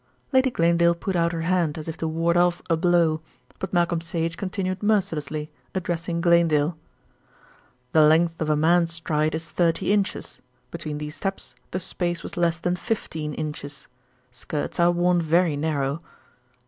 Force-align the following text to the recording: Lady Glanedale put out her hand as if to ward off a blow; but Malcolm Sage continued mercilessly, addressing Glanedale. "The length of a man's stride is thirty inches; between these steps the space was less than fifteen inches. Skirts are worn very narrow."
Lady 0.33 0.49
Glanedale 0.49 0.95
put 0.95 1.15
out 1.15 1.31
her 1.31 1.43
hand 1.43 1.77
as 1.77 1.87
if 1.87 1.95
to 1.95 2.07
ward 2.07 2.35
off 2.35 2.63
a 2.71 2.75
blow; 2.75 3.21
but 3.59 3.71
Malcolm 3.71 4.01
Sage 4.01 4.35
continued 4.35 4.81
mercilessly, 4.81 5.51
addressing 5.75 6.21
Glanedale. 6.21 6.75
"The 7.91 8.01
length 8.01 8.41
of 8.41 8.49
a 8.49 8.55
man's 8.55 8.93
stride 8.93 9.35
is 9.35 9.51
thirty 9.51 9.93
inches; 9.93 10.41
between 10.71 10.97
these 10.97 11.15
steps 11.17 11.53
the 11.69 11.79
space 11.79 12.23
was 12.23 12.35
less 12.35 12.57
than 12.57 12.77
fifteen 12.77 13.35
inches. 13.35 13.87
Skirts 14.31 14.79
are 14.79 14.89
worn 14.89 15.21
very 15.21 15.55
narrow." 15.55 16.01